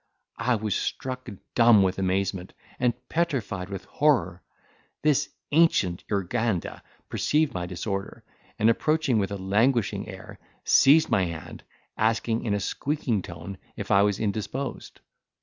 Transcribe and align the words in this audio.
I 0.39 0.55
was 0.55 0.73
struck 0.73 1.29
dumb 1.53 1.83
with 1.83 1.99
amazement, 1.99 2.53
and 2.79 2.95
petrified 3.07 3.69
with 3.69 3.85
horror! 3.85 4.41
This 5.03 5.29
ancient 5.51 6.03
Urganda, 6.09 6.81
perceived 7.07 7.53
my 7.53 7.67
disorder, 7.67 8.23
and, 8.57 8.67
approaching 8.67 9.19
with 9.19 9.29
a 9.31 9.37
languishing 9.37 10.07
air, 10.07 10.39
seized 10.63 11.11
my 11.11 11.25
hand, 11.25 11.61
asking 11.99 12.45
in 12.45 12.55
a 12.55 12.59
squeaking 12.59 13.21
tone, 13.21 13.59
if 13.75 13.91
I 13.91 14.01
was 14.01 14.19
indisposed. 14.19 15.01